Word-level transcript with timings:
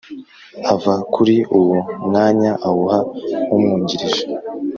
ava 0.71 0.93
kuri 1.13 1.35
uwo 1.57 1.77
mwanya 2.07 2.51
awuha 2.67 2.99
umwungirije 3.53 4.23